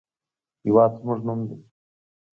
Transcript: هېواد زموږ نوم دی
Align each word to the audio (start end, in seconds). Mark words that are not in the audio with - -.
هېواد 0.65 0.91
زموږ 1.01 1.19
نوم 1.27 1.39
دی 1.49 1.57